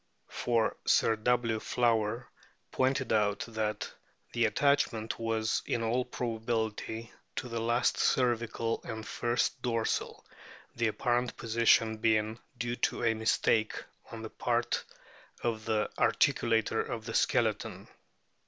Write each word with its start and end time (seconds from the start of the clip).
For 0.29 0.77
Sir 0.83 1.15
W. 1.15 1.59
Flower 1.59 2.27
pointed 2.71 3.13
out 3.13 3.41
that 3.49 3.93
the 4.33 4.45
attachment 4.45 5.19
was 5.19 5.61
in 5.67 5.83
all 5.83 6.05
probability 6.05 7.11
to 7.35 7.47
the 7.47 7.61
last 7.61 7.99
cervical 7.99 8.81
and 8.83 9.05
first 9.07 9.61
dorsal, 9.61 10.25
the 10.75 10.87
apparent 10.87 11.37
position 11.37 11.97
being 11.97 12.39
due 12.57 12.77
to 12.77 13.03
a 13.03 13.13
mistake 13.13 13.73
on 14.11 14.23
the 14.23 14.31
part 14.31 14.83
of 15.43 15.65
the 15.65 15.87
articulator 15.99 16.83
of 16.83 17.05
the 17.05 17.13
skeleton. 17.13 17.87